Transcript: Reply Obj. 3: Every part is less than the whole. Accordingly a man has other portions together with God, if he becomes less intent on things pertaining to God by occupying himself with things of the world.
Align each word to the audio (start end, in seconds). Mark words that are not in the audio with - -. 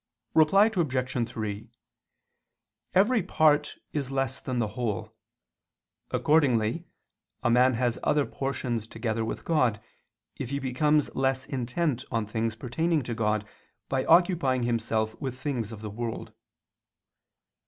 Reply 0.33 0.71
Obj. 0.75 1.29
3: 1.29 1.69
Every 2.95 3.21
part 3.21 3.75
is 3.93 4.09
less 4.09 4.41
than 4.41 4.57
the 4.57 4.69
whole. 4.69 5.13
Accordingly 6.09 6.85
a 7.43 7.51
man 7.51 7.75
has 7.75 7.99
other 8.01 8.25
portions 8.25 8.87
together 8.87 9.23
with 9.23 9.45
God, 9.45 9.79
if 10.37 10.49
he 10.49 10.57
becomes 10.57 11.13
less 11.13 11.45
intent 11.45 12.03
on 12.09 12.25
things 12.25 12.55
pertaining 12.55 13.03
to 13.03 13.13
God 13.13 13.47
by 13.89 14.03
occupying 14.05 14.63
himself 14.63 15.13
with 15.21 15.39
things 15.39 15.71
of 15.71 15.81
the 15.81 15.91
world. 15.91 16.33